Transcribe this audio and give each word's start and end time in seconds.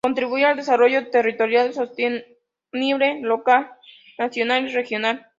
Contribuir 0.03 0.45
al 0.45 0.57
desarrollo 0.57 1.11
territorial 1.11 1.75
sostenible 1.75 3.21
local, 3.21 3.67
nacional 4.17 4.67
y 4.67 4.73
regional. 4.73 5.27